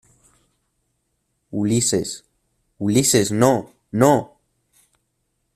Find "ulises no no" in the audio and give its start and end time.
2.79-4.39